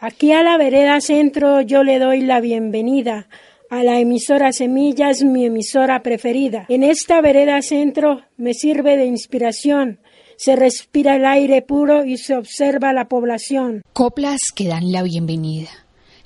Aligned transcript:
Aquí 0.00 0.30
a 0.30 0.44
la 0.44 0.56
vereda 0.56 1.00
centro 1.00 1.60
yo 1.60 1.82
le 1.82 1.98
doy 1.98 2.20
la 2.20 2.40
bienvenida. 2.40 3.26
A 3.68 3.82
la 3.82 3.98
emisora 3.98 4.52
Semillas, 4.52 5.24
mi 5.24 5.44
emisora 5.44 6.04
preferida. 6.04 6.66
En 6.68 6.84
esta 6.84 7.20
vereda 7.20 7.60
centro 7.62 8.22
me 8.36 8.54
sirve 8.54 8.96
de 8.96 9.06
inspiración. 9.06 9.98
Se 10.36 10.54
respira 10.54 11.16
el 11.16 11.26
aire 11.26 11.62
puro 11.62 12.04
y 12.04 12.16
se 12.16 12.36
observa 12.36 12.92
la 12.92 13.08
población. 13.08 13.82
Coplas 13.92 14.38
que 14.54 14.68
dan 14.68 14.92
la 14.92 15.02
bienvenida, 15.02 15.70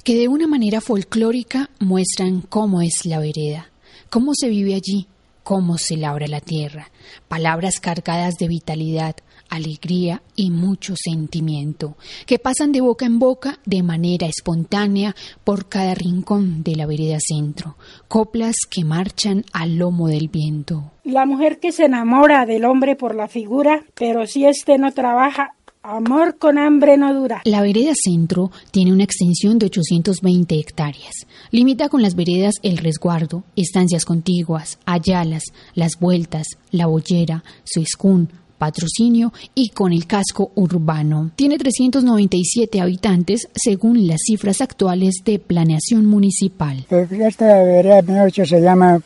que 0.05 0.17
de 0.17 0.29
una 0.29 0.47
manera 0.47 0.83
folclórica 0.83 1.71
muestran 1.81 2.43
cómo 2.43 2.83
es 2.83 3.07
la 3.07 3.21
vereda, 3.21 3.71
cómo 4.11 4.33
se 4.35 4.51
vive 4.51 4.75
allí, 4.75 5.09
cómo 5.43 5.79
se 5.79 5.97
labra 5.97 6.27
la 6.29 6.41
tierra. 6.41 6.91
Palabras 7.27 7.81
cargadas 7.81 8.35
de 8.35 8.49
vitalidad, 8.49 9.17
alegría 9.53 10.23
y 10.35 10.51
mucho 10.51 10.95
sentimiento, 10.97 11.97
que 12.27 12.39
pasan 12.39 12.73
de 12.73 12.81
boca 12.81 13.05
en 13.05 13.19
boca 13.19 13.59
de 13.67 13.83
manera 13.83 14.27
espontánea 14.27 15.15
por 15.45 15.69
cada 15.69 15.95
rincón 15.95 16.63
de 16.63 16.75
la 16.77 16.87
vereda 16.87 17.19
centro, 17.21 17.77
coplas 18.09 18.57
que 18.71 18.85
marchan 18.85 19.45
al 19.53 19.77
lomo 19.77 20.09
del 20.09 20.29
viento. 20.29 20.93
La 21.05 21.27
mujer 21.27 21.61
que 21.61 21.71
se 21.71 21.85
enamora 21.85 22.47
del 22.47 22.65
hombre 22.65 22.97
por 22.97 23.15
la 23.15 23.29
figura, 23.29 23.85
pero 23.95 24.27
si 24.27 24.47
éste 24.47 24.79
no 24.79 24.93
trabaja, 24.93 25.51
Amor 25.85 26.39
con 26.39 26.59
hambre 26.59 26.97
no 26.97 27.13
dura. 27.13 27.43
La 27.45 27.61
vereda 27.61 27.91
centro 28.01 28.53
tiene 28.71 28.93
una 28.93 29.03
extensión 29.03 29.59
de 29.59 29.67
820 29.67 30.55
hectáreas. 30.55 31.27
Limita 31.51 31.89
con 31.89 32.03
las 32.03 32.15
veredas 32.15 32.55
El 32.63 32.79
Resguardo, 32.79 33.43
Estancias 33.57 34.05
Contiguas, 34.05 34.79
Ayalas, 34.87 35.43
Las 35.75 35.99
Vueltas, 35.99 36.47
La 36.71 36.87
Bollera, 36.87 37.43
Suiscún, 37.65 38.29
patrocinio 38.63 39.33
y 39.57 39.71
con 39.71 39.93
el 39.93 40.07
casco 40.07 40.53
urbano. 40.55 41.33
Tiene 41.35 41.59
397 41.59 42.81
habitantes 42.81 43.49
según 43.57 44.07
las 44.07 44.21
cifras 44.25 44.61
actuales 44.61 45.17
de 45.25 45.41
planeación 45.41 46.07
municipal. 46.07 46.87
Esta 46.89 47.61
vereda 47.65 48.31
se 48.31 48.61
llama 48.61 49.01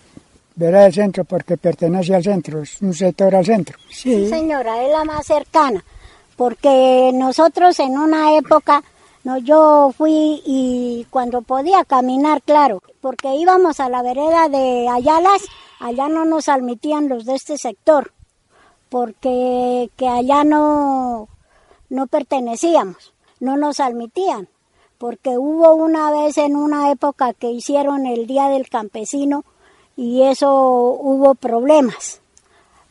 vereda 0.57 0.83
del 0.83 0.93
centro 0.93 1.25
porque 1.25 1.57
pertenece 1.57 2.15
al 2.15 2.23
centro, 2.23 2.61
es 2.61 2.83
un 2.83 2.93
sector 2.93 3.35
al 3.35 3.47
centro. 3.47 3.79
Sí. 3.91 4.29
señora, 4.29 4.85
es 4.85 4.93
la 4.93 5.05
más 5.05 5.25
cercana, 5.25 5.83
porque 6.37 7.11
nosotros 7.15 7.81
en 7.81 7.97
una 7.97 8.37
época 8.37 8.83
no, 9.25 9.39
yo 9.39 9.91
fui 9.97 10.43
y 10.45 11.07
cuando 11.09 11.41
podía 11.41 11.83
caminar, 11.87 12.43
claro, 12.43 12.83
porque 13.01 13.35
íbamos 13.37 13.81
a 13.81 13.89
la 13.89 14.03
vereda 14.03 14.51
de 14.51 14.87
Ayalas, 14.87 15.43
allá 15.81 16.11
no 16.11 16.27
nos 16.27 16.51
admitían 16.51 17.09
los 17.09 17.25
de 17.25 17.37
este 17.37 17.57
sector 17.57 18.13
porque 18.97 19.91
que 19.99 20.09
allá 20.09 20.43
no, 20.43 21.29
no 21.91 22.07
pertenecíamos, 22.07 23.13
no 23.41 23.59
nos 23.59 23.79
admitían, 23.79 24.49
porque 24.97 25.37
hubo 25.37 25.75
una 25.75 26.11
vez 26.11 26.39
en 26.39 26.57
una 26.57 26.91
época 26.91 27.35
que 27.35 27.51
hicieron 27.51 28.07
el 28.07 28.27
Día 28.27 28.49
del 28.49 28.71
Campesino 28.71 29.45
y 29.99 30.23
eso 30.23 30.51
hubo 30.51 31.35
problemas 31.35 32.23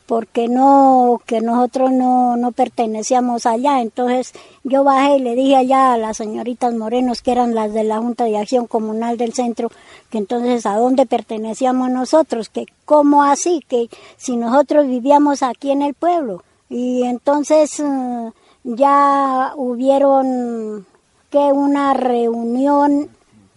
porque 0.06 0.48
no, 0.48 1.20
que 1.26 1.40
nosotros 1.40 1.90
no, 1.90 2.36
no 2.36 2.52
pertenecíamos 2.52 3.44
allá. 3.44 3.80
Entonces 3.80 4.32
yo 4.64 4.84
bajé 4.84 5.16
y 5.16 5.20
le 5.20 5.34
dije 5.34 5.56
allá 5.56 5.92
a 5.92 5.98
las 5.98 6.16
señoritas 6.16 6.74
Morenos, 6.74 7.22
que 7.22 7.32
eran 7.32 7.54
las 7.54 7.72
de 7.74 7.84
la 7.84 7.98
Junta 7.98 8.24
de 8.24 8.38
Acción 8.38 8.66
Comunal 8.66 9.18
del 9.18 9.34
Centro, 9.34 9.70
que 10.10 10.18
entonces 10.18 10.64
a 10.66 10.76
dónde 10.76 11.06
pertenecíamos 11.06 11.90
nosotros, 11.90 12.48
que 12.48 12.66
cómo 12.84 13.24
así, 13.24 13.64
que 13.68 13.88
si 14.16 14.36
nosotros 14.36 14.86
vivíamos 14.86 15.42
aquí 15.42 15.72
en 15.72 15.82
el 15.82 15.94
pueblo. 15.94 16.42
Y 16.68 17.02
entonces 17.02 17.80
eh, 17.80 18.32
ya 18.64 19.52
hubieron 19.56 20.86
que 21.30 21.38
una 21.38 21.94
reunión 21.94 23.10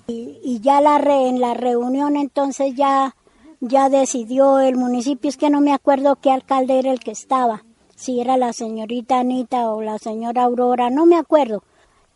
y, 0.07 0.59
ya 0.61 0.81
la 0.81 0.97
en 0.97 1.39
la 1.39 1.53
reunión 1.53 2.15
entonces 2.15 2.73
ya 2.75 3.15
ya 3.61 3.89
decidió 3.89 4.59
el 4.59 4.75
municipio, 4.75 5.29
es 5.29 5.37
que 5.37 5.49
no 5.49 5.61
me 5.61 5.73
acuerdo 5.73 6.15
qué 6.15 6.31
alcalde 6.31 6.79
era 6.79 6.91
el 6.91 6.99
que 6.99 7.11
estaba, 7.11 7.63
si 7.95 8.21
era 8.21 8.37
la 8.37 8.53
señorita 8.53 9.19
Anita 9.19 9.69
o 9.69 9.81
la 9.81 9.97
señora 9.97 10.43
Aurora, 10.43 10.89
no 10.89 11.05
me 11.05 11.17
acuerdo. 11.17 11.63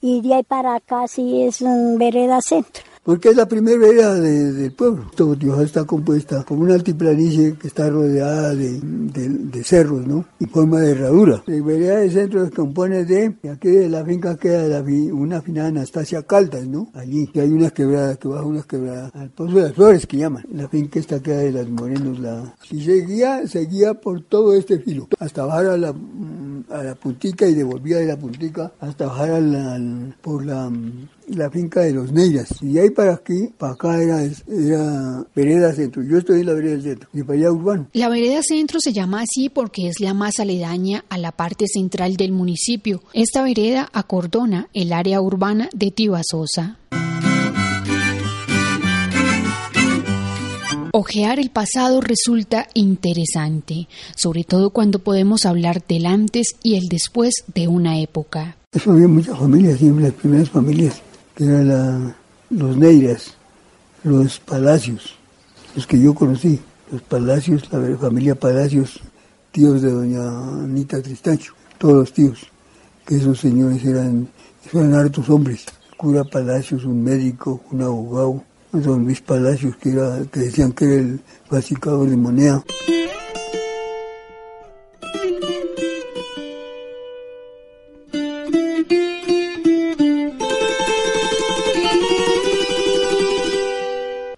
Y 0.02 0.22
de 0.22 0.36
ahí 0.36 0.44
para 0.44 0.76
acá 0.76 1.08
sí 1.08 1.44
es 1.44 1.62
un 1.62 1.98
vereda 1.98 2.42
centro 2.42 2.93
porque 3.04 3.30
es 3.30 3.36
la 3.36 3.48
primera 3.48 3.78
vereda 3.78 4.16
del 4.16 4.72
pueblo. 4.72 5.12
Dios 5.38 5.62
está 5.62 5.84
compuesta 5.84 6.44
como 6.44 6.62
una 6.62 6.76
altiplanicie 6.76 7.56
que 7.56 7.68
está 7.68 7.90
rodeada 7.90 8.56
de, 8.56 9.64
cerros, 9.64 10.06
¿no? 10.08 10.26
Y 10.40 10.46
forma 10.46 10.80
de 10.80 10.92
herradura. 10.92 11.44
La 11.46 11.62
vereda 11.64 11.98
del 11.98 12.12
centro 12.12 12.46
se 12.46 12.52
compone 12.52 13.06
de, 13.06 13.36
aquí 13.52 13.70
de 13.70 13.90
la 13.90 14.04
finca 14.06 14.38
queda 14.38 14.84
una 15.12 15.42
finada 15.42 15.70
Anastasia 15.70 16.24
Caldas, 16.24 16.66
¿no? 16.68 16.90
Allí, 16.94 17.30
y 17.34 17.40
hay 17.40 17.52
unas 17.52 17.72
quebradas, 17.74 18.18
que 18.18 18.28
baja 18.28 18.44
unas 18.44 18.66
quebradas, 18.66 19.14
al 19.16 19.30
Pozo 19.30 19.56
de 19.56 19.62
las 19.64 19.74
Flores 19.74 20.08
que 20.08 20.18
llaman. 20.18 20.46
La 20.52 20.68
finca 20.68 21.00
está 21.00 21.22
queda 21.22 21.40
de 21.40 21.52
las 21.52 21.70
Morenos, 21.70 22.20
la... 22.20 22.56
Y 22.72 22.84
seguía, 22.84 23.48
seguía 23.48 23.94
por 23.94 24.22
todo 24.22 24.54
este 24.54 24.80
filo, 24.80 25.08
hasta 25.20 25.46
bajar 25.46 25.66
a 25.68 25.78
la, 25.78 25.94
a 26.74 26.84
la 26.84 26.96
puntica 26.96 27.48
y 27.48 27.54
devolvía 27.54 27.98
de 27.98 28.08
la 28.08 28.18
puntica 28.18 28.72
hasta 28.80 29.08
bajar 29.08 29.32
a 29.32 29.40
la, 29.40 29.80
por 30.22 30.46
la 30.46 30.72
la 31.28 31.50
finca 31.50 31.82
de 31.82 31.94
los 31.94 32.12
Neiras. 32.12 32.62
Y 32.62 32.78
ahí 32.78 32.90
para 32.90 33.14
aquí, 33.14 33.50
para 33.58 33.74
acá 33.74 34.02
era, 34.02 34.24
era 34.24 35.26
vereda 35.36 35.74
centro. 35.74 36.04
Yo 36.04 36.18
estoy 36.18 36.42
en 36.42 36.48
la 36.48 36.54
vereda 36.54 36.82
centro, 36.82 37.10
y 37.14 37.24
para 37.24 37.40
allá 37.40 37.52
urbano. 37.52 37.88
La 37.94 38.10
vereda 38.10 38.42
centro 38.42 38.80
se 38.80 38.94
llama 38.94 39.22
así 39.22 39.50
porque 39.50 39.88
es 39.88 40.00
la 40.00 40.14
más 40.14 40.40
aledaña 40.40 41.06
a 41.10 41.18
la 41.18 41.32
parte 41.32 41.66
central 41.68 42.16
del 42.16 42.32
municipio. 42.32 43.02
Esta 43.14 43.44
vereda 43.44 43.90
acordona 43.94 44.68
el 44.74 44.94
área 44.94 45.22
urbana 45.22 45.70
de 45.74 45.92
Tibasosa. 45.92 46.78
Ojear 50.96 51.40
el 51.40 51.50
pasado 51.50 52.02
resulta 52.02 52.68
interesante, 52.76 53.88
sobre 54.16 54.44
todo 54.44 54.70
cuando 54.70 55.00
podemos 55.00 55.44
hablar 55.48 55.84
del 55.88 56.06
antes 56.06 56.50
y 56.62 56.76
el 56.76 56.88
después 56.88 57.46
de 57.52 57.68
una 57.68 57.98
época. 57.98 58.58
Eso 58.72 58.92
había 58.92 59.08
muchas 59.08 59.40
familias, 59.40 59.80
siempre 59.80 60.04
las 60.04 60.14
primeras 60.14 60.52
familias 60.52 61.02
que 61.34 61.46
eran 61.46 62.16
los 62.52 62.78
Neiras, 62.78 63.34
los 64.04 64.40
Palacios, 64.40 65.16
los 65.76 65.88
que 65.88 66.00
yo 66.00 66.14
conocí, 66.14 66.60
los 66.92 67.02
Palacios, 67.02 67.64
la 67.72 67.98
familia 67.98 68.36
Palacios, 68.36 69.00
tíos 69.52 69.82
de 69.82 69.90
doña 69.90 70.22
Anita 70.64 71.02
Tristacho, 71.02 71.54
todos 71.80 71.96
los 71.96 72.14
tíos, 72.14 72.40
que 73.04 73.16
esos 73.16 73.40
señores 73.40 73.84
eran, 73.84 74.28
eran 74.72 74.94
hartos 74.94 75.28
hombres, 75.28 75.66
cura 75.98 76.24
Palacios, 76.24 76.86
un 76.86 77.04
médico, 77.04 77.62
un 77.72 77.82
abogado, 77.82 78.44
don 78.82 79.04
Luis 79.04 79.22
Palacios, 79.22 79.76
que, 79.78 79.92
era, 79.92 80.24
que 80.32 80.40
decían 80.40 80.72
que 80.72 80.86
era 80.86 80.96
el 80.96 81.22
básicado 81.50 82.06
de 82.06 82.18
moneda. 82.18 82.64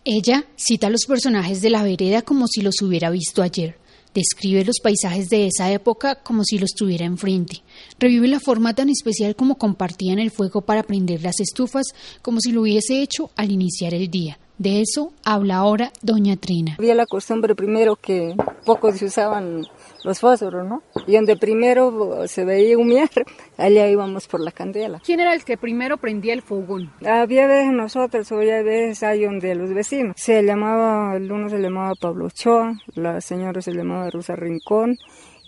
Ella 0.03 0.45
cita 0.55 0.87
a 0.87 0.89
los 0.89 1.05
personajes 1.07 1.61
de 1.61 1.69
la 1.69 1.83
vereda 1.83 2.21
como 2.21 2.47
si 2.47 2.61
los 2.61 2.81
hubiera 2.81 3.09
visto 3.09 3.41
ayer. 3.41 3.75
Describe 4.15 4.63
los 4.63 4.79
paisajes 4.79 5.27
de 5.27 5.47
esa 5.47 5.69
época 5.73 6.23
como 6.23 6.45
si 6.45 6.57
los 6.57 6.71
tuviera 6.71 7.03
enfrente. 7.05 7.63
Revive 7.99 8.29
la 8.29 8.39
forma 8.39 8.73
tan 8.73 8.89
especial 8.89 9.35
como 9.35 9.57
compartían 9.57 10.19
el 10.19 10.31
fuego 10.31 10.61
para 10.61 10.83
prender 10.83 11.21
las 11.21 11.41
estufas, 11.41 11.87
como 12.21 12.39
si 12.39 12.53
lo 12.53 12.61
hubiese 12.61 13.01
hecho 13.01 13.29
al 13.35 13.51
iniciar 13.51 13.93
el 13.93 14.09
día. 14.09 14.39
De 14.57 14.81
eso 14.81 15.11
habla 15.23 15.57
ahora 15.57 15.91
doña 16.01 16.37
Trina. 16.37 16.75
Había 16.77 16.95
la 16.95 17.05
costumbre 17.05 17.55
primero 17.55 17.97
que 17.97 18.35
pocos 18.65 18.97
se 18.97 19.05
usaban 19.05 19.67
los 20.03 20.19
fósforos, 20.19 20.65
¿no? 20.65 20.81
Y 21.07 21.15
donde 21.15 21.35
primero 21.35 22.25
se 22.27 22.45
veía 22.45 22.77
humear, 22.77 23.09
allá 23.57 23.89
íbamos 23.89 24.27
por 24.27 24.39
la 24.39 24.51
candela. 24.51 25.01
¿Quién 25.03 25.19
era 25.19 25.33
el 25.33 25.43
que 25.43 25.57
primero 25.57 25.97
prendía 25.97 26.33
el 26.33 26.41
fogón? 26.41 26.91
Había 27.05 27.47
veces 27.47 27.73
nosotros, 27.73 28.31
o 28.31 28.37
había 28.37 28.61
veces 28.61 29.03
ahí 29.03 29.25
donde 29.25 29.55
los 29.55 29.73
vecinos. 29.73 30.15
Se 30.17 30.41
llamaba, 30.41 31.17
el 31.17 31.31
uno 31.31 31.49
se 31.49 31.59
llamaba 31.59 31.93
Pablo 31.99 32.27
Ochoa, 32.27 32.79
la 32.93 33.19
señora 33.19 33.61
se 33.61 33.73
llamaba 33.73 34.09
Rosa 34.09 34.35
Rincón, 34.35 34.97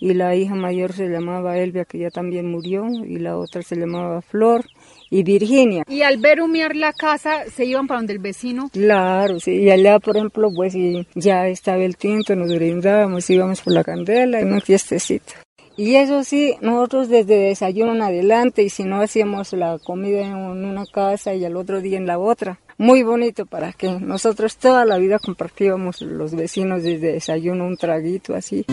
y 0.00 0.14
la 0.14 0.34
hija 0.36 0.54
mayor 0.54 0.92
se 0.92 1.08
llamaba 1.08 1.58
Elvia, 1.58 1.84
que 1.84 1.98
ya 1.98 2.10
también 2.10 2.50
murió, 2.50 2.86
y 2.88 3.18
la 3.18 3.36
otra 3.38 3.62
se 3.62 3.76
llamaba 3.76 4.20
Flor, 4.22 4.64
y 5.10 5.22
Virginia. 5.22 5.84
¿Y 5.88 6.02
al 6.02 6.18
ver 6.18 6.40
humear 6.40 6.76
la 6.76 6.92
casa, 6.92 7.44
se 7.54 7.64
iban 7.64 7.86
para 7.86 8.00
donde 8.00 8.12
el 8.14 8.18
vecino? 8.18 8.68
Claro, 8.72 9.40
sí, 9.40 9.52
y 9.52 9.70
allá, 9.70 9.98
por 9.98 10.16
ejemplo, 10.16 10.50
pues 10.54 10.74
ya 11.14 11.46
estaba 11.48 11.82
el 11.82 11.96
tinto, 11.96 12.34
nos 12.36 12.54
brindábamos, 12.54 13.28
íbamos 13.30 13.60
por 13.60 13.72
la 13.72 13.84
candela, 13.84 14.40
en 14.40 14.48
una 14.48 14.60
fiestecita. 14.60 15.34
Y 15.76 15.94
eso 15.94 16.24
sí, 16.24 16.56
nosotros 16.60 17.08
desde 17.08 17.36
desayuno 17.36 17.94
en 17.94 18.02
adelante, 18.02 18.64
y 18.64 18.68
si 18.68 18.82
no 18.82 19.00
hacíamos 19.00 19.52
la 19.52 19.78
comida 19.78 20.22
en 20.22 20.34
una 20.34 20.84
casa 20.86 21.34
y 21.34 21.44
al 21.44 21.56
otro 21.56 21.80
día 21.80 21.96
en 21.96 22.06
la 22.06 22.18
otra. 22.18 22.58
Muy 22.78 23.04
bonito 23.04 23.46
para 23.46 23.72
que 23.72 23.88
nosotros 23.88 24.56
toda 24.56 24.84
la 24.84 24.98
vida 24.98 25.20
compartíamos 25.20 26.02
los 26.02 26.34
vecinos 26.34 26.82
desde 26.82 27.12
desayuno 27.12 27.64
un 27.64 27.76
traguito 27.76 28.34
así. 28.34 28.64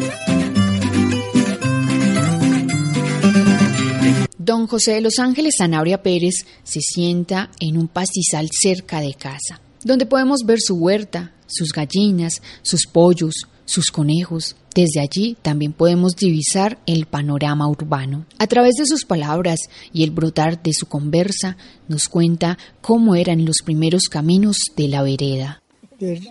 Don 4.45 4.67
José 4.67 4.91
de 4.91 5.01
los 5.01 5.17
Ángeles 5.17 5.55
Sanabria 5.57 6.03
Pérez 6.03 6.45
se 6.63 6.79
sienta 6.79 7.49
en 7.59 7.77
un 7.77 7.87
pastizal 7.87 8.47
cerca 8.51 9.01
de 9.01 9.15
casa, 9.15 9.59
donde 9.83 10.05
podemos 10.05 10.41
ver 10.45 10.59
su 10.61 10.75
huerta, 10.75 11.33
sus 11.47 11.69
gallinas, 11.73 12.43
sus 12.61 12.85
pollos, 12.85 13.47
sus 13.65 13.87
conejos. 13.87 14.55
Desde 14.75 14.99
allí 14.99 15.35
también 15.41 15.73
podemos 15.73 16.15
divisar 16.15 16.77
el 16.85 17.07
panorama 17.07 17.67
urbano. 17.67 18.27
A 18.37 18.45
través 18.45 18.75
de 18.75 18.85
sus 18.85 19.03
palabras 19.03 19.61
y 19.91 20.03
el 20.03 20.11
brotar 20.11 20.61
de 20.61 20.73
su 20.73 20.85
conversa, 20.85 21.57
nos 21.87 22.07
cuenta 22.07 22.59
cómo 22.81 23.15
eran 23.15 23.45
los 23.45 23.63
primeros 23.65 24.03
caminos 24.09 24.57
de 24.77 24.87
la 24.89 25.01
vereda. 25.01 25.63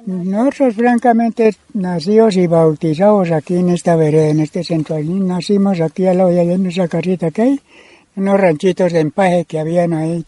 Nosotros 0.07 0.75
francamente 0.75 1.57
nacidos 1.73 2.37
y 2.37 2.47
bautizados 2.47 3.33
aquí 3.33 3.57
en 3.57 3.71
esta 3.71 3.97
vereda, 3.97 4.29
en 4.29 4.39
este 4.39 4.63
centro. 4.63 5.03
Nacimos 5.03 5.81
aquí 5.81 6.07
a 6.07 6.15
la 6.15 6.31
en 6.31 6.67
esa 6.67 6.87
casita 6.87 7.33
que 7.33 7.43
hay, 7.43 7.61
unos 8.17 8.41
ranchitos 8.41 8.93
de 8.93 9.01
empaje 9.01 9.45
que 9.45 9.59
habían 9.59 9.93
ahí, 9.93 10.25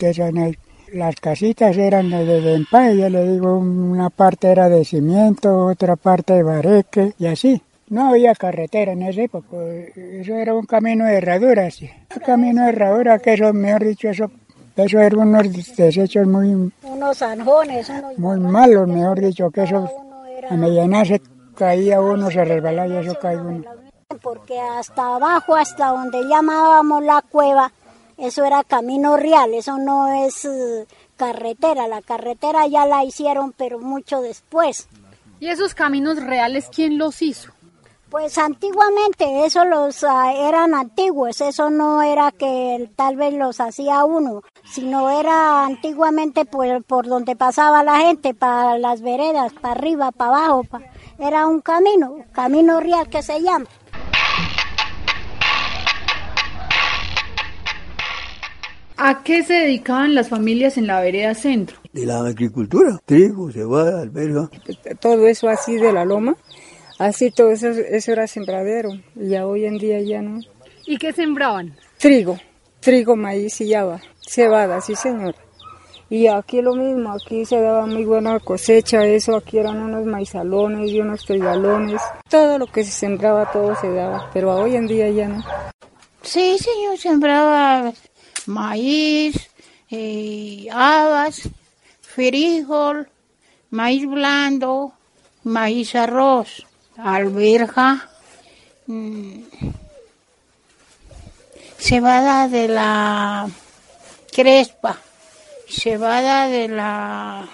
las 0.93 1.17
casitas 1.17 1.77
eran 1.77 2.11
de, 2.11 2.55
empaje, 2.55 2.97
ya 2.97 3.09
le 3.09 3.33
digo, 3.33 3.59
una 3.59 4.11
parte 4.11 4.49
era 4.49 4.69
de 4.69 4.85
cimiento, 4.85 5.67
otra 5.67 5.97
parte 5.97 6.35
de 6.35 6.43
bareque 6.43 7.13
y 7.19 7.27
así. 7.27 7.61
No 7.89 8.09
había 8.09 8.35
carretera 8.35 8.93
en 8.93 9.03
esa 9.03 9.23
época, 9.23 9.57
eso 9.95 10.35
era 10.35 10.55
un 10.55 10.67
camino 10.67 11.05
de 11.05 11.19
herradura, 11.19 11.71
sí. 11.71 11.89
Un 12.15 12.23
camino 12.23 12.65
de 12.65 12.71
herradura, 12.71 13.19
que 13.21 13.35
eso, 13.35 13.53
mejor 13.53 13.85
dicho, 13.85 14.09
eso, 14.09 14.31
eso 14.77 14.99
eran 14.99 15.29
unos 15.29 15.77
desechos 15.77 16.27
muy... 16.27 16.73
Unos 16.83 17.19
zanjones, 17.19 17.93
Muy 18.17 18.41
malos, 18.41 18.89
mejor 18.89 19.21
dicho, 19.21 19.51
que 19.51 19.63
eso, 19.63 19.89
a 20.51 20.55
mediana 20.55 21.05
se 21.05 21.21
caía 21.55 22.01
uno, 22.01 22.29
se 22.31 22.45
resbalaba 22.45 22.89
y 22.89 22.97
eso 22.97 23.17
caía 23.21 23.41
uno. 23.41 23.86
Porque 24.27 24.59
hasta 24.59 25.15
abajo, 25.15 25.55
hasta 25.55 25.91
donde 25.91 26.27
llamábamos 26.27 27.05
la 27.05 27.23
cueva, 27.23 27.71
eso 28.19 28.45
era 28.45 28.65
camino 28.65 29.17
real, 29.17 29.55
eso 29.55 29.79
no 29.79 30.09
es 30.09 30.45
eh, 30.45 30.85
carretera, 31.17 31.87
la 31.87 32.03
carretera 32.03 32.67
ya 32.67 32.87
la 32.87 33.05
hicieron 33.05 33.53
pero 33.53 33.79
mucho 33.79 34.21
después. 34.23 34.89
¿Y 35.39 35.47
esos 35.47 35.75
caminos 35.75 36.21
reales 36.21 36.69
quién 36.75 36.99
los 36.99 37.23
hizo? 37.23 37.53
Pues 38.11 38.37
antiguamente 38.39 39.47
eso 39.47 39.65
los 39.65 40.03
ah, 40.03 40.33
eran 40.33 40.75
antiguos, 40.75 41.41
eso 41.41 41.71
no 41.71 42.03
era 42.03 42.33
que 42.33 42.91
tal 42.97 43.15
vez 43.15 43.33
los 43.33 43.61
hacía 43.61 44.05
uno, 44.05 44.43
sino 44.65 45.09
era 45.09 45.67
antiguamente 45.67 46.47
por, 46.47 46.83
por 46.83 47.07
donde 47.07 47.37
pasaba 47.37 47.85
la 47.85 47.99
gente, 47.99 48.35
para 48.35 48.77
las 48.77 49.03
veredas, 49.03 49.53
para 49.53 49.75
arriba, 49.75 50.11
para 50.11 50.47
abajo, 50.47 50.63
era 51.21 51.47
un 51.47 51.61
camino, 51.61 52.25
camino 52.33 52.81
real 52.81 53.09
que 53.09 53.23
se 53.23 53.41
llama. 53.41 53.67
¿A 58.99 59.23
qué 59.23 59.43
se 59.43 59.55
dedicaban 59.55 60.15
las 60.15 60.29
familias 60.29 60.79
en 60.79 60.87
la 60.87 61.01
vereda 61.01 61.35
centro? 61.35 61.77
De 61.93 62.07
la 62.07 62.21
agricultura, 62.21 62.99
trigo, 63.05 63.51
cebada, 63.53 64.01
alberga. 64.01 64.49
Todo 65.01 65.27
eso 65.27 65.49
así 65.49 65.77
de 65.77 65.93
la 65.93 66.05
loma 66.05 66.37
Así 66.99 67.31
todo 67.31 67.51
eso, 67.51 67.69
eso 67.69 68.13
era 68.13 68.27
sembradero 68.27 68.91
y 69.15 69.29
ya 69.29 69.47
hoy 69.47 69.67
en 69.67 69.77
día 69.77 70.01
ya 70.01 70.23
no. 70.23 70.41
¿Y 70.87 70.97
qué 70.97 71.13
sembraban? 71.13 71.77
Trigo, 71.99 72.39
trigo, 72.81 73.17
maíz 73.17 73.61
y 73.61 73.69
yaba, 73.69 74.01
cebada, 74.27 74.81
sí 74.81 74.95
señor. 74.95 75.35
Y 76.09 76.29
aquí 76.29 76.63
lo 76.63 76.75
mismo, 76.75 77.13
aquí 77.13 77.45
se 77.45 77.61
daba 77.61 77.85
muy 77.85 78.05
buena 78.05 78.39
cosecha, 78.41 79.05
eso, 79.05 79.37
aquí 79.37 79.59
eran 79.59 79.77
unos 79.77 80.07
maizalones 80.07 80.91
y 80.91 81.01
unos 81.01 81.25
trigalones. 81.27 82.01
Todo 82.31 82.59
lo 82.59 82.67
que 82.67 82.83
se 82.85 82.93
sembraba, 82.93 83.51
todo 83.53 83.75
se 83.77 83.91
daba, 83.91 84.31
pero 84.33 84.55
hoy 84.57 84.77
en 84.77 84.87
día 84.87 85.11
ya 85.11 85.29
no. 85.29 85.45
Sí, 86.23 86.57
señor, 86.59 86.97
sembraba 86.97 87.93
maíz, 88.47 89.51
eh, 89.91 90.67
habas, 90.73 91.49
frijol, 92.01 93.09
maíz 93.71 94.07
blando, 94.07 94.93
maíz 95.45 95.95
arroz 95.95 96.67
alberja 96.97 98.09
mm, 98.87 99.43
cebada 101.79 102.49
de 102.49 102.69
la 102.69 103.49
crespa, 104.33 104.99
cebada 105.69 106.49
de 106.49 106.69
la 106.69 107.49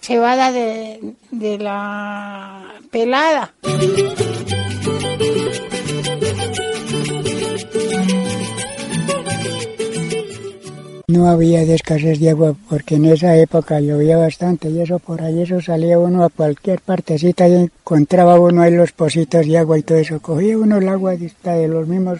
cebada 0.00 0.50
de, 0.50 1.14
de 1.30 1.58
la 1.58 2.74
pelada. 2.90 3.54
No 11.12 11.28
había 11.28 11.60
escasez 11.60 12.18
de 12.20 12.30
agua 12.30 12.54
porque 12.70 12.94
en 12.94 13.04
esa 13.04 13.36
época 13.36 13.80
llovía 13.80 14.16
bastante 14.16 14.70
y 14.70 14.80
eso 14.80 14.98
por 14.98 15.20
ahí 15.20 15.42
eso 15.42 15.60
salía 15.60 15.98
uno 15.98 16.24
a 16.24 16.30
cualquier 16.30 16.80
partecita 16.80 17.46
y 17.46 17.54
encontraba 17.54 18.40
uno 18.40 18.62
ahí 18.62 18.74
los 18.74 18.92
pocitos 18.92 19.46
de 19.46 19.58
agua 19.58 19.78
y 19.78 19.82
todo 19.82 19.98
eso. 19.98 20.20
Cogía 20.22 20.56
uno 20.56 20.78
el 20.78 20.88
agua 20.88 21.14
de 21.14 21.68
los 21.68 21.86
mismos 21.86 22.18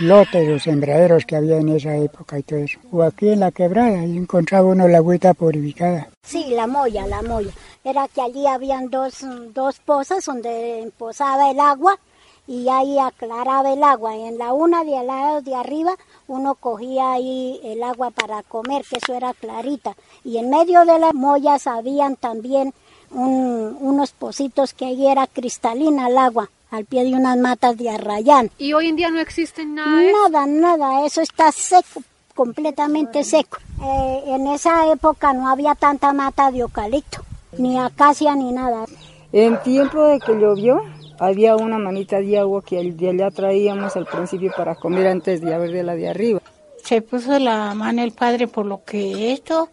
lotes 0.00 0.50
o 0.50 0.58
sembraderos 0.58 1.24
que 1.24 1.36
había 1.36 1.56
en 1.56 1.70
esa 1.70 1.96
época 1.96 2.38
y 2.38 2.42
todo 2.42 2.58
eso. 2.58 2.78
O 2.90 3.02
aquí 3.02 3.30
en 3.30 3.40
la 3.40 3.50
quebrada 3.50 4.04
y 4.04 4.18
encontraba 4.18 4.68
uno 4.68 4.86
la 4.86 4.98
agüita 4.98 5.32
purificada. 5.32 6.10
Sí, 6.24 6.48
la 6.50 6.66
moya, 6.66 7.06
la 7.06 7.22
moya. 7.22 7.52
Era 7.84 8.06
que 8.08 8.20
allí 8.20 8.46
habían 8.46 8.90
dos, 8.90 9.24
dos 9.54 9.78
pozas 9.78 10.22
donde 10.26 10.92
posaba 10.98 11.50
el 11.50 11.58
agua 11.58 11.98
y 12.46 12.68
ahí 12.68 12.98
aclaraba 12.98 13.72
el 13.72 13.82
agua. 13.82 14.14
En 14.14 14.36
la 14.36 14.52
una 14.52 14.84
de 14.84 14.98
al 14.98 15.06
lado 15.06 15.40
de 15.40 15.54
arriba 15.54 15.96
uno 16.32 16.54
cogía 16.54 17.12
ahí 17.12 17.60
el 17.62 17.82
agua 17.82 18.10
para 18.10 18.42
comer, 18.42 18.84
que 18.88 18.96
eso 18.96 19.12
era 19.12 19.34
clarita. 19.34 19.94
Y 20.24 20.38
en 20.38 20.48
medio 20.48 20.86
de 20.86 20.98
las 20.98 21.12
mollas 21.12 21.66
habían 21.66 22.16
también 22.16 22.72
unos 23.10 24.12
pocitos 24.12 24.72
que 24.72 24.86
ahí 24.86 25.06
era 25.06 25.26
cristalina 25.26 26.08
el 26.08 26.16
agua, 26.16 26.48
al 26.70 26.86
pie 26.86 27.04
de 27.04 27.12
unas 27.12 27.36
matas 27.36 27.76
de 27.76 27.90
arrayán. 27.90 28.50
¿Y 28.56 28.72
hoy 28.72 28.88
en 28.88 28.96
día 28.96 29.10
no 29.10 29.20
existen 29.20 29.74
nada? 29.74 30.00
Nada, 30.30 30.46
nada, 30.46 31.04
eso 31.04 31.20
está 31.20 31.52
seco, 31.52 32.02
completamente 32.34 33.24
seco. 33.24 33.58
Eh, 33.82 34.22
en 34.28 34.46
esa 34.46 34.90
época 34.90 35.34
no 35.34 35.48
había 35.48 35.74
tanta 35.74 36.14
mata 36.14 36.50
de 36.50 36.60
eucalipto, 36.60 37.20
ni 37.58 37.78
acacia, 37.78 38.34
ni 38.34 38.52
nada. 38.52 38.86
En 39.32 39.62
tiempo 39.62 40.02
de 40.04 40.18
que 40.18 40.32
llovió, 40.32 40.80
había 41.22 41.54
una 41.54 41.78
manita 41.78 42.20
de 42.20 42.38
agua 42.38 42.64
que 42.64 42.82
de 42.82 43.10
allá 43.10 43.30
traíamos 43.30 43.96
al 43.96 44.06
principio 44.06 44.52
para 44.56 44.74
comer 44.74 45.06
antes 45.06 45.40
de 45.40 45.54
haber 45.54 45.70
de 45.70 45.82
la 45.84 45.94
de 45.94 46.08
arriba. 46.08 46.40
Se 46.82 47.00
puso 47.00 47.38
la 47.38 47.74
mano 47.74 48.02
el 48.02 48.10
padre 48.10 48.48
por 48.48 48.66
lo 48.66 48.84
que 48.84 49.32
esto, 49.32 49.68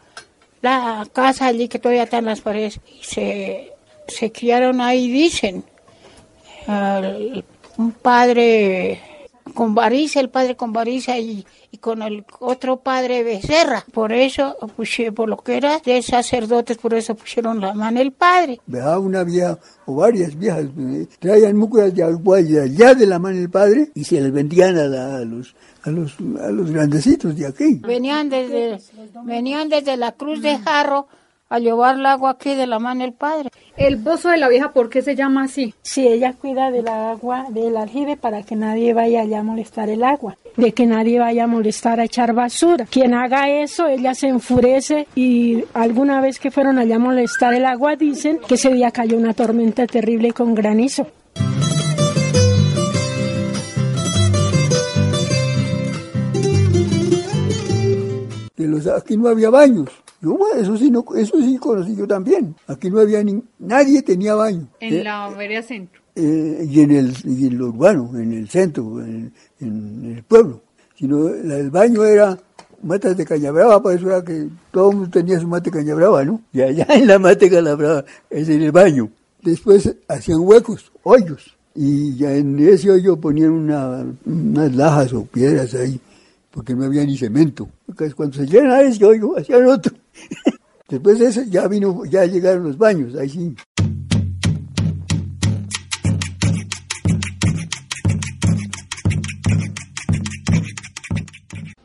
la 0.61 1.07
casa 1.11 1.47
allí 1.47 1.67
que 1.67 1.79
todavía 1.79 2.03
están 2.03 2.25
las 2.25 2.41
paredes, 2.41 2.79
se, 3.01 3.73
se 4.07 4.31
criaron 4.31 4.79
ahí, 4.79 5.09
dicen. 5.09 5.63
un 6.67 7.91
padre 7.93 9.01
con 9.53 9.75
variza, 9.75 10.19
el 10.19 10.29
padre 10.29 10.55
con 10.55 10.73
variza 10.73 11.17
y, 11.17 11.45
y, 11.71 11.77
con 11.77 12.01
el 12.01 12.25
otro 12.39 12.77
padre 12.77 13.23
Becerra. 13.23 13.85
Por 13.91 14.11
eso, 14.11 14.55
por 15.15 15.29
lo 15.29 15.37
que 15.37 15.57
era 15.57 15.79
de 15.79 16.01
sacerdotes, 16.01 16.77
por 16.77 16.93
eso 16.93 17.15
pusieron 17.15 17.59
la 17.59 17.73
mano 17.73 17.99
el 17.99 18.11
padre. 18.11 18.59
Vea 18.65 18.99
una 18.99 19.23
vieja 19.23 19.57
o 19.85 19.95
varias 19.95 20.37
viejas 20.37 20.65
eh, 20.77 21.07
traían 21.19 21.57
mucas 21.57 21.93
de 21.93 22.03
agua 22.03 22.37
allá 22.37 22.93
de 22.93 23.05
la 23.05 23.19
mano 23.19 23.37
el 23.37 23.49
padre 23.49 23.91
y 23.95 24.03
se 24.03 24.21
les 24.21 24.31
vendían 24.31 24.77
a, 24.77 25.19
los 25.25 25.55
a 25.83 25.91
los, 25.91 26.15
a 26.41 26.49
los 26.51 26.71
grandecitos 26.71 27.35
de 27.35 27.47
aquí. 27.47 27.79
Venían 27.81 28.29
desde, 28.29 28.79
venían 29.23 29.69
desde 29.69 29.97
la 29.97 30.11
cruz 30.11 30.41
de 30.41 30.57
Jarro 30.57 31.07
a 31.49 31.59
llevar 31.59 31.95
el 31.95 32.05
agua 32.05 32.31
aquí 32.31 32.53
de 32.53 32.67
la 32.67 32.79
mano 32.79 33.01
del 33.01 33.13
padre. 33.13 33.49
El 33.75 33.97
pozo 33.97 34.29
de 34.29 34.37
la 34.37 34.49
vieja, 34.49 34.71
¿por 34.71 34.89
qué 34.89 35.01
se 35.01 35.15
llama 35.15 35.43
así? 35.43 35.73
Sí, 35.81 36.07
ella 36.07 36.33
cuida 36.33 36.69
del 36.69 36.87
agua, 36.87 37.47
del 37.49 37.75
aljibe 37.75 38.17
para 38.17 38.43
que 38.43 38.55
nadie 38.55 38.93
vaya 38.93 39.21
allá 39.21 39.39
a 39.39 39.43
molestar 39.43 39.89
el 39.89 40.03
agua, 40.03 40.37
de 40.57 40.73
que 40.73 40.85
nadie 40.85 41.19
vaya 41.19 41.45
a 41.45 41.47
molestar 41.47 41.99
a 41.99 42.03
echar 42.03 42.33
basura. 42.33 42.85
Quien 42.85 43.13
haga 43.13 43.49
eso, 43.49 43.87
ella 43.87 44.13
se 44.13 44.27
enfurece 44.27 45.07
y 45.15 45.63
alguna 45.73 46.21
vez 46.21 46.39
que 46.39 46.51
fueron 46.51 46.77
allá 46.77 46.97
a 46.97 46.99
molestar 46.99 47.53
el 47.53 47.65
agua 47.65 47.95
dicen 47.95 48.39
que 48.47 48.55
ese 48.55 48.71
día 48.71 48.91
cayó 48.91 49.17
una 49.17 49.33
tormenta 49.33 49.87
terrible 49.87 50.33
con 50.33 50.53
granizo. 50.53 51.07
De 58.55 58.67
los, 58.67 58.85
aquí 58.87 59.15
no 59.17 59.29
había 59.29 59.49
baños. 59.49 59.89
Yo, 60.21 60.37
eso 60.57 60.77
sí, 60.77 60.91
no, 60.91 61.05
eso 61.15 61.39
sí 61.39 61.57
conocí 61.57 61.95
yo 61.95 62.05
también. 62.05 62.55
Aquí 62.67 62.89
no 62.89 62.99
había 62.99 63.23
ni, 63.23 63.41
nadie 63.59 64.01
tenía 64.01 64.35
baño. 64.35 64.67
En 64.79 64.93
eh, 64.93 65.03
la 65.03 65.29
vereda 65.29 65.61
centro. 65.61 66.01
Eh, 66.15 66.67
y, 66.69 66.81
en 66.81 66.91
el, 66.91 67.13
y 67.23 67.47
en 67.47 67.57
lo 67.57 67.67
urbano, 67.67 68.11
en 68.15 68.33
el 68.33 68.49
centro, 68.49 68.99
en, 68.99 69.31
el 69.61 70.23
pueblo. 70.27 70.61
Sino 70.95 71.29
el 71.29 71.69
baño 71.69 72.03
era 72.03 72.37
matas 72.83 73.15
de 73.15 73.25
caña 73.25 73.51
brava, 73.51 73.81
por 73.81 73.93
eso 73.93 74.07
era 74.07 74.23
que 74.23 74.49
todo 74.71 74.91
el 74.91 74.97
mundo 74.97 75.11
tenía 75.11 75.39
su 75.39 75.47
mate 75.47 75.71
caña 75.71 75.95
brava, 75.95 76.25
¿no? 76.25 76.41
Y 76.51 76.61
allá 76.61 76.87
en 76.89 77.07
la 77.07 77.19
mate 77.19 77.49
caña 77.49 77.75
brava 77.75 78.03
es 78.29 78.49
en 78.49 78.61
el 78.61 78.71
baño. 78.73 79.09
Después 79.41 79.95
hacían 80.09 80.39
huecos, 80.41 80.91
hoyos, 81.03 81.55
Y 81.73 82.17
ya 82.17 82.33
en 82.35 82.59
ese 82.59 82.91
hoyo 82.91 83.15
ponían 83.15 83.51
una, 83.51 84.05
unas 84.25 84.75
lajas 84.75 85.13
o 85.13 85.23
piedras 85.23 85.73
ahí, 85.75 86.01
porque 86.51 86.75
no 86.75 86.85
había 86.85 87.05
ni 87.05 87.17
cemento. 87.17 87.69
Cuando 88.15 88.37
se 88.37 88.45
llena 88.45 88.81
ese 88.81 89.05
hacían 89.37 89.65
otro. 89.65 89.95
Después 90.89 91.19
de 91.19 91.27
eso 91.27 91.43
ya 91.43 91.67
vino, 91.67 92.03
ya 92.05 92.25
llegaron 92.25 92.63
los 92.63 92.77
baños, 92.77 93.15
ahí 93.15 93.29
sí. 93.29 93.55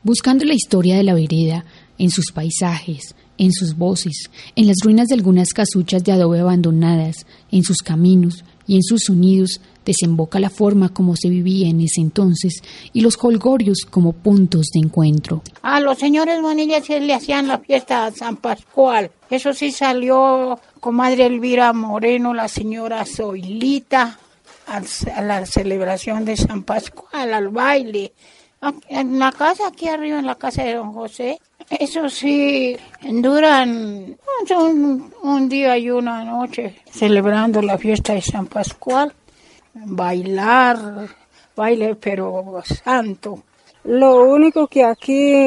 Buscando 0.03 0.45
la 0.45 0.55
historia 0.55 0.97
de 0.97 1.03
la 1.03 1.15
vereda, 1.15 1.65
en 1.99 2.11
sus 2.11 2.33
paisajes, 2.33 3.15
en 3.39 3.53
sus 3.53 3.77
voces, 3.77 4.31
en 4.57 4.67
las 4.67 4.77
ruinas 4.83 5.09
de 5.09 5.15
algunas 5.15 5.53
casuchas 5.53 6.05
de 6.05 6.13
adobe 6.13 6.41
abandonadas, 6.41 7.27
en 7.51 7.63
sus 7.63 7.79
caminos 7.79 8.45
y 8.67 8.77
en 8.77 8.83
sus 8.83 9.05
sonidos, 9.05 9.61
desemboca 9.85 10.41
la 10.41 10.51
forma 10.51 10.89
como 10.89 11.17
se 11.17 11.29
vivía 11.29 11.69
en 11.69 11.81
ese 11.81 12.01
entonces 12.01 12.63
y 12.93 13.01
los 13.01 13.17
holgorios 13.23 13.87
como 13.89 14.13
puntos 14.13 14.71
de 14.73 14.81
encuentro. 14.81 15.43
A 15.63 15.81
los 15.81 15.99
señores 15.99 16.41
Bonillas 16.41 16.85
sí 16.85 16.99
le 17.01 17.15
hacían 17.15 17.49
la 17.49 17.59
fiesta 17.59 18.07
a 18.07 18.13
San 18.13 18.37
Pascual. 18.37 19.11
Eso 19.31 19.53
sí 19.53 19.73
salió 19.73 20.59
comadre 20.81 21.27
Elvira 21.27 21.73
Moreno, 21.73 22.35
la 22.35 22.49
señora 22.49 23.05
Zoilita, 23.05 24.19
a 24.67 25.23
la 25.23 25.45
celebración 25.47 26.25
de 26.25 26.37
San 26.37 26.63
Pascual, 26.63 27.35
al 27.35 27.49
baile. 27.49 28.13
En 28.89 29.19
la 29.19 29.31
casa, 29.31 29.69
aquí 29.69 29.89
arriba 29.89 30.19
en 30.19 30.27
la 30.27 30.37
casa 30.37 30.65
de 30.65 30.75
don 30.75 30.93
José, 30.93 31.39
eso 31.71 32.09
sí, 32.09 32.77
duran 33.03 34.17
un 35.23 35.49
día 35.49 35.77
y 35.79 35.91
una 35.91 36.25
noche 36.25 36.77
celebrando 36.91 37.63
la 37.63 37.79
fiesta 37.79 38.15
de 38.15 38.23
San 38.23 38.47
Pascual 38.47 39.13
bailar, 39.75 41.09
baile 41.57 41.97
pero 41.97 42.63
santo. 42.65 43.43
Lo 43.85 44.25
único 44.25 44.67
que 44.67 44.83
aquí, 44.83 45.47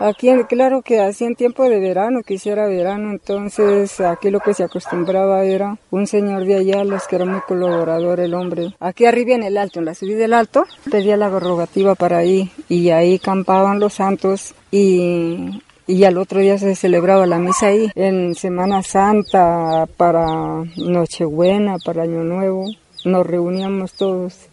aquí 0.00 0.28
claro 0.48 0.82
que 0.82 1.00
hacía 1.00 1.28
en 1.28 1.36
tiempo 1.36 1.68
de 1.68 1.78
verano, 1.78 2.22
que 2.26 2.34
hiciera 2.34 2.66
verano, 2.66 3.10
entonces 3.12 4.00
aquí 4.00 4.30
lo 4.30 4.40
que 4.40 4.54
se 4.54 4.64
acostumbraba 4.64 5.44
era 5.44 5.76
un 5.90 6.06
señor 6.08 6.44
de 6.44 6.56
allá, 6.56 6.82
los 6.82 7.06
que 7.06 7.16
era 7.16 7.24
muy 7.24 7.40
colaborador 7.42 8.18
el 8.18 8.34
hombre. 8.34 8.74
Aquí 8.80 9.04
arriba 9.04 9.34
en 9.34 9.44
el 9.44 9.56
alto, 9.56 9.78
en 9.78 9.84
la 9.84 9.94
subida 9.94 10.18
del 10.18 10.32
alto, 10.32 10.66
pedía 10.90 11.16
la 11.16 11.30
prerrogativa 11.30 11.94
para 11.94 12.18
ahí 12.18 12.50
y 12.68 12.90
ahí 12.90 13.18
campaban 13.18 13.78
los 13.78 13.94
santos 13.94 14.54
y 14.70 15.62
y 15.84 16.04
al 16.04 16.16
otro 16.16 16.38
día 16.38 16.58
se 16.58 16.76
celebraba 16.76 17.26
la 17.26 17.38
misa 17.38 17.66
ahí, 17.66 17.90
en 17.96 18.36
Semana 18.36 18.84
Santa, 18.84 19.86
para 19.96 20.64
Nochebuena, 20.76 21.76
para 21.84 22.04
Año 22.04 22.22
Nuevo 22.22 22.66
nos 23.04 23.26
reuníamos 23.26 23.92
todos 23.92 24.48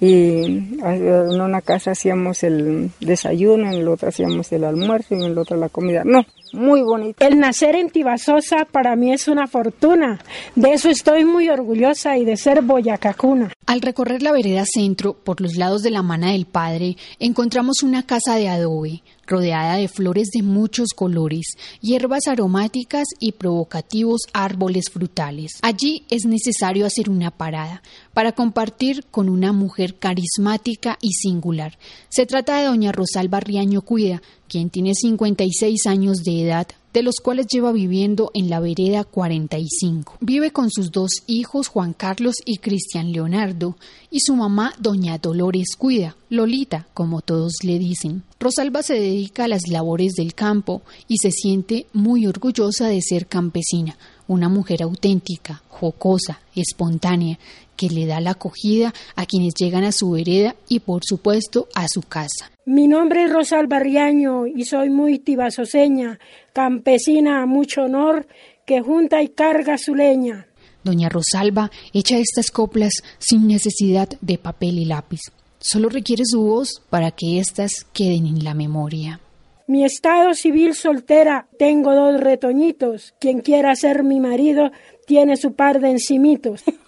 y 0.00 0.44
en 0.44 1.40
una 1.40 1.62
casa 1.62 1.92
hacíamos 1.92 2.42
el 2.42 2.90
desayuno, 3.00 3.70
en 3.70 3.84
la 3.84 3.92
otra 3.92 4.10
hacíamos 4.10 4.52
el 4.52 4.64
almuerzo 4.64 5.14
y 5.14 5.24
en 5.24 5.34
la 5.34 5.40
otra 5.40 5.56
la 5.56 5.68
comida. 5.70 6.02
No, 6.04 6.26
muy 6.52 6.82
bonito. 6.82 7.24
El 7.24 7.38
nacer 7.38 7.76
en 7.76 7.90
Tibasosa 7.90 8.66
para 8.70 8.94
mí 8.94 9.12
es 9.12 9.26
una 9.28 9.46
fortuna. 9.46 10.20
De 10.54 10.72
eso 10.72 10.90
estoy 10.90 11.24
muy 11.24 11.48
orgullosa 11.48 12.18
y 12.18 12.24
de 12.24 12.36
ser 12.36 12.62
boyacacuna. 12.62 13.52
Al 13.66 13.80
recorrer 13.80 14.22
la 14.22 14.32
vereda 14.32 14.64
centro, 14.66 15.14
por 15.14 15.40
los 15.40 15.56
lados 15.56 15.82
de 15.82 15.90
la 15.90 16.02
mana 16.02 16.32
del 16.32 16.46
padre, 16.46 16.96
encontramos 17.18 17.82
una 17.82 18.04
casa 18.04 18.36
de 18.36 18.48
adobe, 18.48 19.02
rodeada 19.26 19.76
de 19.76 19.88
flores 19.88 20.28
de 20.32 20.42
muchos 20.42 20.90
colores, 20.94 21.46
hierbas 21.80 22.26
aromáticas 22.28 23.06
y 23.18 23.32
provocativos 23.32 24.22
árboles 24.32 24.86
frutales. 24.90 25.52
Allí 25.62 26.04
es 26.08 26.24
necesario 26.24 26.86
hacer 26.86 27.10
una 27.10 27.30
parada 27.30 27.82
para 28.14 28.32
compartir 28.32 29.04
con 29.10 29.28
una 29.28 29.52
mujer 29.52 29.96
carismática 29.96 30.98
y 31.00 31.12
singular. 31.12 31.78
Se 32.08 32.26
trata 32.26 32.58
de 32.58 32.66
doña 32.66 32.92
Rosalba 32.92 33.40
Riaño 33.40 33.82
Cuida, 33.82 34.22
quien 34.48 34.70
tiene 34.70 34.94
56 34.94 35.86
años 35.86 36.18
de 36.18 36.42
edad, 36.42 36.68
de 36.96 37.02
los 37.02 37.16
cuales 37.16 37.46
lleva 37.46 37.72
viviendo 37.72 38.30
en 38.32 38.48
la 38.48 38.58
vereda 38.58 39.04
45. 39.04 40.16
Vive 40.20 40.50
con 40.50 40.70
sus 40.70 40.92
dos 40.92 41.10
hijos, 41.26 41.68
Juan 41.68 41.92
Carlos 41.92 42.36
y 42.46 42.56
Cristian 42.56 43.12
Leonardo, 43.12 43.76
y 44.10 44.20
su 44.20 44.34
mamá, 44.34 44.72
doña 44.78 45.18
Dolores 45.18 45.76
Cuida, 45.76 46.16
Lolita, 46.30 46.86
como 46.94 47.20
todos 47.20 47.52
le 47.64 47.78
dicen. 47.78 48.22
Rosalba 48.40 48.82
se 48.82 48.94
dedica 48.94 49.44
a 49.44 49.48
las 49.48 49.68
labores 49.68 50.14
del 50.14 50.32
campo 50.32 50.80
y 51.06 51.18
se 51.18 51.32
siente 51.32 51.86
muy 51.92 52.26
orgullosa 52.26 52.88
de 52.88 53.02
ser 53.02 53.26
campesina, 53.26 53.98
una 54.26 54.48
mujer 54.48 54.82
auténtica, 54.82 55.60
jocosa, 55.68 56.40
espontánea, 56.54 57.38
que 57.76 57.88
le 57.88 58.06
da 58.06 58.20
la 58.20 58.32
acogida 58.32 58.92
a 59.14 59.26
quienes 59.26 59.54
llegan 59.54 59.84
a 59.84 59.92
su 59.92 60.10
vereda 60.10 60.56
y 60.68 60.80
por 60.80 61.02
supuesto 61.04 61.68
a 61.74 61.86
su 61.88 62.02
casa. 62.02 62.50
Mi 62.64 62.88
nombre 62.88 63.24
es 63.24 63.32
Rosalba 63.32 63.78
Riaño 63.78 64.46
y 64.46 64.64
soy 64.64 64.90
muy 64.90 65.18
tibasoseña, 65.18 66.18
campesina 66.52 67.42
a 67.42 67.46
mucho 67.46 67.82
honor, 67.82 68.26
que 68.64 68.80
junta 68.80 69.22
y 69.22 69.28
carga 69.28 69.78
su 69.78 69.94
leña. 69.94 70.46
Doña 70.82 71.08
Rosalba 71.08 71.70
echa 71.92 72.18
estas 72.18 72.50
coplas 72.50 72.92
sin 73.18 73.46
necesidad 73.46 74.08
de 74.20 74.38
papel 74.38 74.78
y 74.78 74.84
lápiz. 74.84 75.20
Solo 75.58 75.88
requiere 75.88 76.24
su 76.24 76.42
voz 76.42 76.82
para 76.90 77.10
que 77.10 77.38
éstas 77.38 77.86
queden 77.92 78.26
en 78.26 78.44
la 78.44 78.54
memoria. 78.54 79.20
Mi 79.68 79.84
estado 79.84 80.34
civil 80.34 80.74
soltera, 80.74 81.48
tengo 81.58 81.92
dos 81.92 82.20
retoñitos. 82.20 83.14
Quien 83.18 83.40
quiera 83.40 83.74
ser 83.74 84.04
mi 84.04 84.20
marido 84.20 84.70
tiene 85.06 85.36
su 85.36 85.54
par 85.54 85.80
de 85.80 85.90
encimitos. 85.90 86.62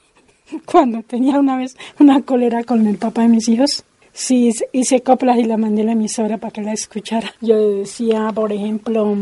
Cuando 0.65 1.03
tenía 1.03 1.39
una 1.39 1.57
vez 1.57 1.77
una 1.99 2.23
cólera 2.23 2.65
con 2.65 2.87
el 2.87 2.99
papá 2.99 3.23
de 3.23 3.29
mis 3.29 3.49
hijos, 3.49 3.85
Sí, 4.21 4.51
hice 4.73 5.01
coplas 5.03 5.39
y 5.39 5.45
la 5.45 5.57
mandé 5.57 5.83
a 5.83 5.85
la 5.85 5.93
emisora 5.93 6.39
para 6.39 6.51
que 6.51 6.61
la 6.61 6.73
escuchara. 6.73 7.33
Yo 7.41 7.79
decía, 7.79 8.33
por 8.35 8.53
ejemplo, 8.53 9.17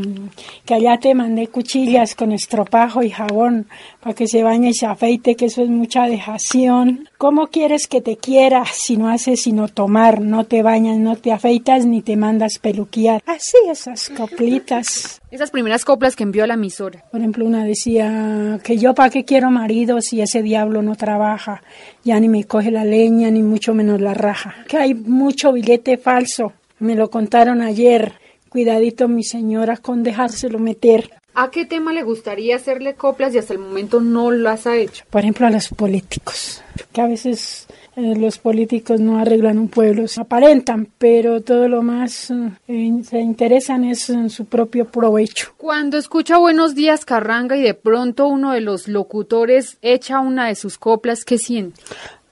que 0.65 0.73
allá 0.73 0.97
te 0.99 1.15
mandé 1.15 1.49
cuchillas 1.49 2.15
con 2.15 2.33
estropajo 2.33 3.03
y 3.03 3.11
jabón 3.11 3.67
para 4.01 4.15
que 4.15 4.27
se 4.27 4.43
bañe 4.43 4.71
y 4.71 4.75
se 4.75 4.87
afeite, 4.87 5.37
que 5.37 5.47
eso 5.47 5.63
es 5.63 5.69
mucha 5.69 6.07
dejación. 6.07 7.11
¿Cómo 7.19 7.47
quieres 7.47 7.87
que 7.87 8.03
te 8.03 8.19
quiera 8.19 8.65
si 8.67 8.99
no 8.99 9.09
haces 9.09 9.41
sino 9.41 9.69
tomar, 9.69 10.21
no 10.21 10.45
te 10.45 10.63
bañas, 10.63 10.99
no 10.99 11.17
te 11.17 11.33
afeitas 11.33 11.87
ni 11.87 12.03
te 12.03 12.15
mandas 12.15 12.59
peluquear? 12.59 13.23
Así 13.25 13.57
esas 13.71 14.11
coplitas. 14.11 15.23
Esas 15.31 15.51
primeras 15.51 15.87
coplas 15.87 16.15
que 16.15 16.25
envió 16.25 16.45
a 16.45 16.47
la 16.47 16.55
emisora. 16.55 17.05
Por 17.11 17.21
ejemplo, 17.21 17.47
una 17.47 17.65
decía 17.65 18.61
que 18.63 18.77
yo 18.77 18.95
para 18.95 19.09
qué 19.09 19.25
quiero 19.25 19.51
marido 19.51 20.03
si 20.03 20.21
ese 20.21 20.43
diablo 20.43 20.83
no 20.83 20.95
trabaja, 20.95 21.63
ya 22.05 22.21
ni 22.21 22.29
me 22.29 22.45
coge 22.45 22.71
la 22.71 22.85
leña 22.85 23.31
ni 23.31 23.43
mucho 23.43 23.73
menos 23.73 23.99
la 23.99 24.13
raja. 24.13 24.55
Que 24.69 24.77
hay 24.77 24.93
mucho 24.93 25.55
billete 25.55 25.97
falso. 25.97 26.53
Me 26.81 26.95
lo 26.97 27.09
contaron 27.09 27.63
ayer. 27.63 28.13
Cuidadito 28.51 29.09
mi 29.09 29.25
señora 29.25 29.79
con 29.79 30.03
dejárselo 30.03 30.59
meter. 30.59 31.11
¿A 31.39 31.51
qué 31.51 31.67
tema 31.67 31.93
le 31.93 32.03
gustaría 32.03 32.57
hacerle 32.57 32.95
coplas 32.95 33.35
y 33.35 33.39
hasta 33.39 33.53
el 33.53 33.59
momento 33.59 34.01
no 34.01 34.31
las 34.31 34.67
ha 34.67 34.75
hecho? 34.75 35.05
Por 35.11 35.21
ejemplo, 35.21 35.47
a 35.47 35.51
los 35.51 35.69
políticos, 35.69 36.63
que 36.95 37.03
a 37.03 37.07
veces 37.07 37.67
eh, 37.95 38.17
los 38.17 38.39
políticos 38.39 39.01
no 39.01 39.19
arreglan 39.19 39.59
un 39.59 39.69
pueblo, 39.69 40.09
se 40.09 40.23
aparentan, 40.23 40.89
pero 40.97 41.43
todo 41.43 41.69
lo 41.69 41.83
más 41.83 42.33
eh, 42.69 42.91
se 43.05 43.19
interesan 43.19 43.85
es 43.85 44.09
en 44.09 44.31
su 44.31 44.47
propio 44.47 44.87
provecho. 44.87 45.53
Cuando 45.59 45.99
escucha 45.99 46.39
Buenos 46.39 46.75
días 46.75 47.05
Carranga 47.05 47.55
y 47.55 47.61
de 47.61 47.75
pronto 47.75 48.29
uno 48.29 48.53
de 48.53 48.63
los 48.63 48.89
locutores 48.89 49.77
echa 49.83 50.21
una 50.21 50.47
de 50.47 50.55
sus 50.55 50.79
coplas, 50.79 51.27
¿qué 51.27 51.37
siente? 51.37 51.83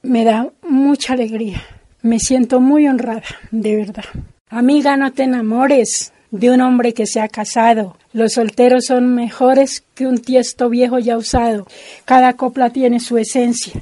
Me 0.01 0.25
da 0.25 0.49
mucha 0.63 1.13
alegría, 1.13 1.63
me 2.01 2.19
siento 2.19 2.59
muy 2.59 2.89
honrada, 2.89 3.25
de 3.51 3.77
verdad. 3.77 4.05
Amiga, 4.49 4.97
no 4.97 5.13
te 5.13 5.25
enamores, 5.25 6.14
de 6.35 6.51
un 6.51 6.61
hombre 6.63 6.95
que 6.95 7.07
se 7.07 7.21
ha 7.21 7.29
casado. 7.29 7.97
Los 8.13 8.33
solteros 8.33 8.87
son 8.87 9.15
mejores 9.15 9.85
que 9.95 10.05
un 10.05 10.19
tiesto 10.19 10.69
viejo 10.69 10.99
ya 10.99 11.17
usado. 11.17 11.65
Cada 12.05 12.33
copla 12.33 12.71
tiene 12.71 12.99
su 12.99 13.19
esencia, 13.19 13.81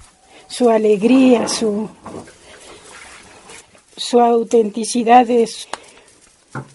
su 0.48 0.68
alegría, 0.68 1.48
su, 1.48 1.88
su 3.96 4.20
autenticidad. 4.20 5.30
Es 5.30 5.66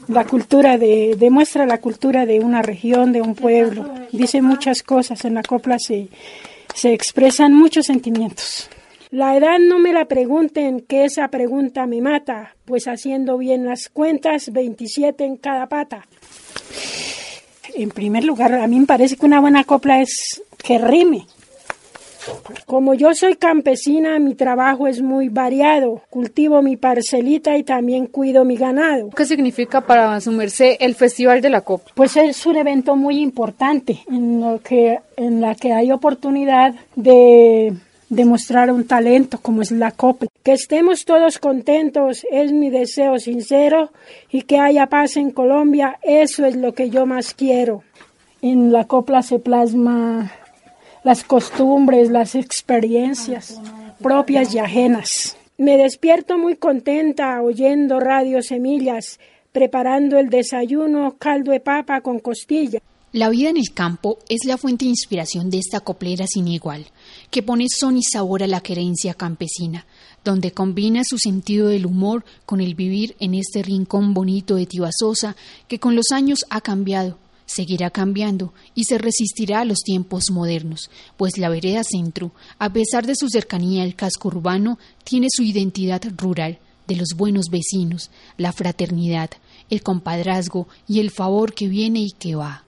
la 0.07 0.25
cultura 0.25 0.79
de, 0.79 1.15
demuestra 1.15 1.67
la 1.67 1.79
cultura 1.79 2.25
de 2.25 2.39
una 2.39 2.63
región, 2.63 3.11
de 3.11 3.21
un 3.21 3.35
pueblo. 3.35 3.87
Dice 4.11 4.41
muchas 4.41 4.81
cosas. 4.81 5.25
En 5.25 5.35
la 5.35 5.43
copla 5.43 5.77
se, 5.77 6.07
se 6.73 6.91
expresan 6.91 7.53
muchos 7.53 7.85
sentimientos. 7.85 8.67
La 9.09 9.37
edad 9.37 9.57
no 9.59 9.79
me 9.79 9.93
la 9.93 10.05
pregunten, 10.05 10.81
que 10.81 11.05
esa 11.05 11.29
pregunta 11.29 11.85
me 11.85 12.01
mata, 12.01 12.55
pues 12.65 12.87
haciendo 12.87 13.37
bien 13.37 13.65
las 13.65 13.87
cuentas, 13.87 14.51
27 14.51 15.23
en 15.23 15.37
cada 15.37 15.67
pata. 15.67 16.05
En 17.73 17.89
primer 17.89 18.25
lugar, 18.25 18.53
a 18.53 18.67
mí 18.67 18.79
me 18.79 18.85
parece 18.85 19.15
que 19.15 19.25
una 19.25 19.39
buena 19.39 19.63
copla 19.63 20.01
es 20.01 20.41
que 20.61 20.77
rime. 20.77 21.25
Como 22.65 22.93
yo 22.93 23.13
soy 23.13 23.35
campesina, 23.35 24.19
mi 24.19 24.35
trabajo 24.35 24.87
es 24.87 25.01
muy 25.01 25.29
variado. 25.29 26.01
Cultivo 26.09 26.61
mi 26.61 26.75
parcelita 26.75 27.57
y 27.57 27.63
también 27.63 28.07
cuido 28.07 28.43
mi 28.43 28.57
ganado. 28.57 29.09
¿Qué 29.11 29.25
significa 29.25 29.79
para 29.81 30.19
su 30.19 30.31
merced 30.33 30.75
el 30.81 30.95
Festival 30.95 31.39
de 31.39 31.49
la 31.49 31.61
Copla? 31.61 31.93
Pues 31.95 32.17
es 32.17 32.45
un 32.45 32.57
evento 32.57 32.97
muy 32.97 33.19
importante 33.19 33.99
en, 34.09 34.41
lo 34.41 34.59
que, 34.59 34.99
en 35.15 35.39
la 35.39 35.55
que 35.55 35.71
hay 35.71 35.93
oportunidad 35.93 36.75
de 36.95 37.73
demostrar 38.09 38.71
un 38.71 38.85
talento 38.85 39.39
como 39.39 39.61
es 39.61 39.71
la 39.71 39.91
copla. 39.91 40.29
Que 40.43 40.53
estemos 40.53 41.05
todos 41.05 41.39
contentos 41.39 42.25
es 42.31 42.51
mi 42.51 42.69
deseo 42.69 43.19
sincero 43.19 43.91
y 44.31 44.43
que 44.43 44.59
haya 44.59 44.87
paz 44.87 45.17
en 45.17 45.31
Colombia, 45.31 45.99
eso 46.01 46.45
es 46.45 46.55
lo 46.55 46.73
que 46.73 46.89
yo 46.89 47.05
más 47.05 47.33
quiero. 47.33 47.83
En 48.41 48.71
la 48.71 48.85
copla 48.85 49.21
se 49.21 49.39
plasma 49.39 50.31
las 51.03 51.23
costumbres, 51.23 52.09
las 52.09 52.35
experiencias 52.35 53.59
propias 54.01 54.53
y 54.53 54.59
ajenas. 54.59 55.37
Me 55.57 55.77
despierto 55.77 56.37
muy 56.37 56.55
contenta 56.55 57.41
oyendo 57.41 57.99
Radio 57.99 58.41
Semillas, 58.41 59.19
preparando 59.51 60.19
el 60.19 60.29
desayuno 60.29 61.15
caldo 61.17 61.51
de 61.51 61.59
papa 61.59 62.01
con 62.01 62.19
costilla. 62.19 62.79
La 63.11 63.29
vida 63.29 63.49
en 63.49 63.57
el 63.57 63.73
campo 63.73 64.19
es 64.29 64.45
la 64.45 64.57
fuente 64.57 64.85
de 64.85 64.89
inspiración 64.89 65.49
de 65.49 65.57
esta 65.57 65.79
coplera 65.79 66.27
sin 66.27 66.47
igual, 66.47 66.85
que 67.29 67.43
pone 67.43 67.65
son 67.69 67.97
y 67.97 68.03
sabor 68.03 68.43
a 68.43 68.47
la 68.47 68.61
querencia 68.61 69.13
campesina, 69.13 69.85
donde 70.23 70.51
combina 70.51 71.01
su 71.05 71.17
sentido 71.17 71.67
del 71.67 71.85
humor 71.85 72.25
con 72.45 72.61
el 72.61 72.75
vivir 72.75 73.15
en 73.19 73.33
este 73.33 73.63
rincón 73.63 74.13
bonito 74.13 74.55
de 74.55 74.65
Tibasosa 74.65 75.35
que 75.67 75.79
con 75.79 75.95
los 75.95 76.11
años 76.11 76.39
ha 76.49 76.61
cambiado, 76.61 77.17
seguirá 77.45 77.89
cambiando 77.89 78.53
y 78.75 78.83
se 78.83 78.97
resistirá 78.97 79.61
a 79.61 79.65
los 79.65 79.79
tiempos 79.79 80.25
modernos, 80.31 80.89
pues 81.15 81.37
la 81.37 81.49
vereda 81.49 81.83
centro, 81.83 82.31
a 82.59 82.71
pesar 82.71 83.05
de 83.07 83.15
su 83.15 83.29
cercanía 83.29 83.83
al 83.83 83.95
casco 83.95 84.27
urbano, 84.27 84.77
tiene 85.03 85.27
su 85.29 85.43
identidad 85.43 86.01
rural, 86.17 86.59
de 86.87 86.95
los 86.95 87.09
buenos 87.15 87.49
vecinos, 87.49 88.11
la 88.37 88.53
fraternidad, 88.53 89.29
el 89.69 89.83
compadrazgo 89.83 90.67
y 90.87 90.99
el 90.99 91.11
favor 91.11 91.53
que 91.53 91.67
viene 91.67 91.99
y 91.99 92.11
que 92.11 92.35
va. 92.35 92.63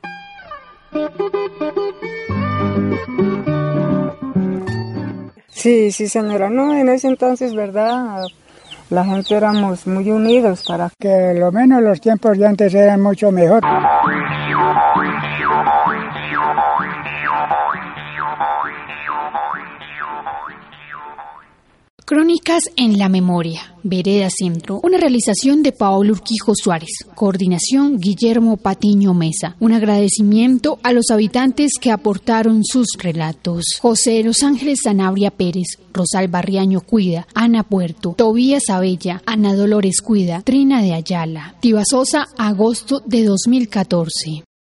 Sí, 5.60 5.92
sí, 5.92 6.08
señora. 6.08 6.50
No, 6.50 6.74
en 6.74 6.88
ese 6.88 7.10
entonces, 7.10 7.54
¿verdad? 7.54 8.24
La 8.90 9.04
gente 9.04 9.36
éramos 9.36 9.86
muy 9.86 10.10
unidos 10.10 10.64
para 10.66 10.90
que 10.98 11.34
lo 11.34 11.52
menos 11.52 11.84
los 11.84 12.00
tiempos 12.00 12.38
de 12.38 12.48
antes 12.48 12.74
eran 12.74 13.02
mucho 13.02 13.30
mejor. 13.30 13.62
Crónicas 22.10 22.64
en 22.76 22.98
la 22.98 23.08
memoria, 23.08 23.76
Vereda 23.84 24.30
Centro, 24.36 24.80
una 24.82 24.98
realización 24.98 25.62
de 25.62 25.72
Paolo 25.72 26.14
Urquijo 26.14 26.54
Suárez, 26.56 27.06
coordinación 27.14 28.00
Guillermo 28.00 28.58
Patiño 28.58 29.14
Mesa, 29.14 29.56
un 29.60 29.74
agradecimiento 29.74 30.80
a 30.82 30.92
los 30.92 31.12
habitantes 31.12 31.74
que 31.80 31.92
aportaron 31.92 32.66
sus 32.66 32.88
relatos. 32.98 33.64
José 33.80 34.24
Los 34.24 34.42
Ángeles 34.42 34.80
Sanabria 34.86 35.30
Pérez, 35.30 35.78
Rosal 35.94 36.30
Barriaño 36.30 36.82
Cuida, 36.82 37.28
Ana 37.36 37.62
Puerto, 37.62 38.16
Tobías 38.18 38.72
Abella, 38.72 39.22
Ana 39.28 39.54
Dolores 39.54 40.02
Cuida, 40.02 40.42
Trina 40.42 40.82
de 40.82 40.96
Ayala, 40.96 41.58
Tibasosa, 41.60 42.26
agosto 42.40 43.04
de 43.06 43.24
2014. 43.24 44.49